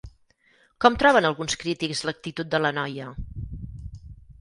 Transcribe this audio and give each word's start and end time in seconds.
Com 0.85 0.97
troben 1.03 1.27
alguns 1.29 1.59
crítics 1.65 2.03
l'actitud 2.09 2.53
de 2.57 2.65
la 2.67 2.75
noia? 2.81 3.15